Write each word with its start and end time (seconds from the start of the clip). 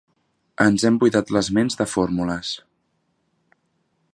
Ens 0.63 0.85
hem 0.87 0.95
buidat 1.03 1.33
les 1.35 1.49
ments 1.57 1.77
de 1.81 1.87
fórmules. 1.91 2.55